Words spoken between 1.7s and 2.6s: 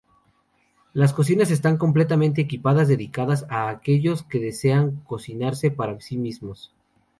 completamente